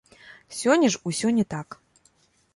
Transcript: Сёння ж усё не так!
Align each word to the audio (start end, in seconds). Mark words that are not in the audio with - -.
Сёння 0.59 0.89
ж 0.95 1.03
усё 1.11 1.35
не 1.41 1.45
так! 1.53 1.79